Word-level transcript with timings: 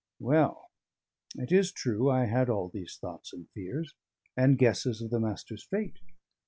Well: 0.19 0.71
it 1.37 1.51
is 1.51 1.71
true 1.71 2.09
I 2.09 2.25
had 2.25 2.49
all 2.49 2.69
these 2.69 2.97
thoughts 2.99 3.33
and 3.33 3.47
fears, 3.51 3.93
and 4.35 4.57
guesses 4.57 4.99
of 4.99 5.11
the 5.11 5.19
Master's 5.19 5.61
fate. 5.63 5.99